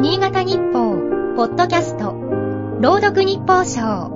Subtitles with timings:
[0.00, 0.96] 新潟日報、
[1.36, 2.14] ポッドキャスト、
[2.80, 4.08] 朗読日報賞。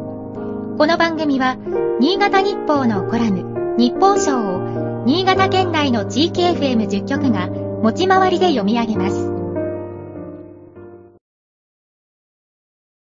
[0.79, 1.58] この番組は、
[2.00, 9.30] 新潟日報のコラム、日報賞を、新潟県内の地域 FM10 局が、持ち回りで読み上げます。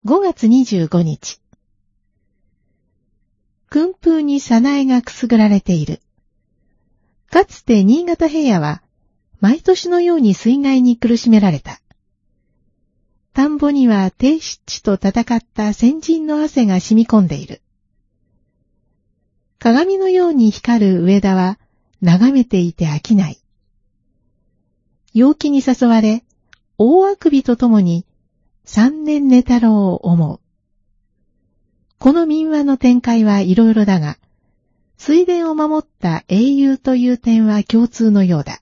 [0.04, 1.40] 5月25日。
[3.70, 6.00] 訓風に早苗がくすぐられている。
[7.30, 8.82] かつて新潟平野は、
[9.40, 11.80] 毎年のように水害に苦しめられた。
[13.34, 17.62] 田んぼには低湿地と戦った先人の汗が染み込んでいる。
[19.58, 21.58] 鏡のように光る上田は
[22.00, 23.40] 眺めていて飽きない。
[25.14, 26.22] 陽気に誘われ、
[26.78, 28.06] 大あくびとともに
[28.64, 30.40] 三年寝太郎を思う。
[31.98, 34.16] この民話の展開はいろいろだが、
[34.96, 38.60] 水田を守った英雄という点は共通のようだ。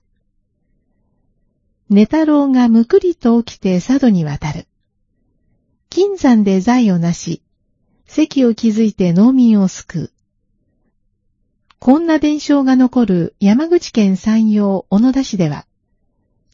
[1.93, 4.67] 寝太郎がむくりと起きて佐渡に渡る。
[5.91, 7.43] 金山で財をなし、
[8.07, 10.11] 席を築いて農民を救う。
[11.77, 15.67] こんな伝承が残る山口県山陽小野田市では、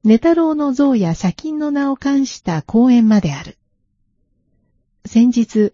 [0.03, 3.57] 寝太郎の像や砂金の名を冠した公園まである。
[5.05, 5.71] 先日、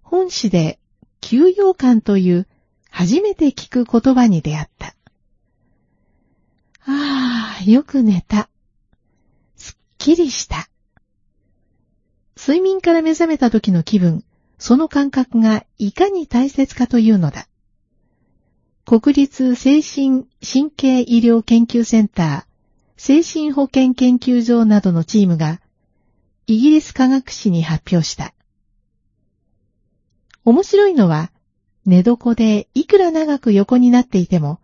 [0.00, 0.78] 本市で
[1.20, 2.48] 休養館という
[2.88, 4.94] 初めて聞く言葉に出会った。
[6.86, 8.48] ああ、よく寝た。
[10.02, 10.68] きりした。
[12.36, 14.24] 睡眠から目覚めた時の気分、
[14.58, 17.46] その感覚がいかに大切かというのだ。
[18.84, 22.44] 国立精神神経医療研究センター、
[22.96, 25.60] 精神保健研究所などのチームが、
[26.48, 28.34] イギリス科学誌に発表した。
[30.44, 31.30] 面白いのは、
[31.86, 34.58] 寝床でいくら長く横になっていても、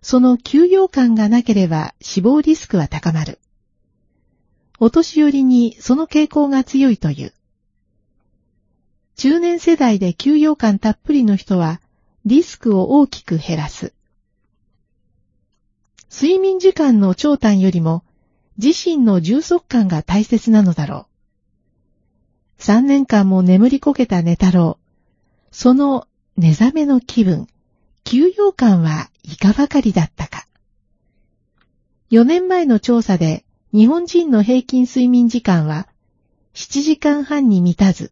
[0.00, 3.40] その休養感がなければ死亡リスクは高まる。
[4.78, 7.32] お年寄りにその傾向が強いという。
[9.16, 11.80] 中年世代で休養感たっぷりの人は
[12.26, 13.94] リスクを大きく減らす。
[16.12, 18.04] 睡眠時間の長短よりも
[18.58, 21.06] 自身の充足感が大切なのだろ
[22.58, 22.62] う。
[22.62, 24.78] 三年間も眠りこけた寝太郎。
[25.50, 26.06] その
[26.36, 27.48] 寝覚めの気分、
[28.04, 30.46] 休養感はいかばかりだったか。
[32.10, 33.45] 4年前の調査で
[33.76, 35.86] 日本人の平均睡眠時間は
[36.54, 38.10] 7時間半に満たず、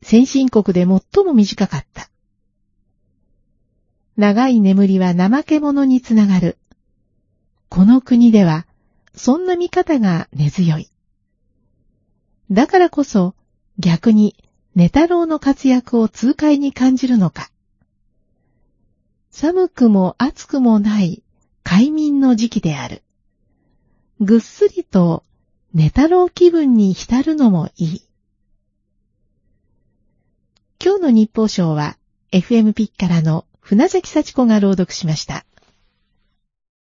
[0.00, 2.08] 先進国で最も短かった。
[4.16, 6.56] 長い眠りは怠け者につながる。
[7.68, 8.64] この国では、
[9.12, 10.88] そんな見方が根強い。
[12.48, 13.34] だからこそ、
[13.80, 14.36] 逆に、
[14.76, 17.50] 寝太郎の活躍を痛快に感じるのか。
[19.32, 21.24] 寒くも暑くもない
[21.64, 23.02] 快眠の時期である。
[24.24, 25.24] ぐっすりと
[25.74, 28.08] 寝太郎気分に浸るのもいい。
[30.80, 31.98] 今日の日報賞は
[32.30, 35.44] FM ピッカラの船崎幸子が朗読しました。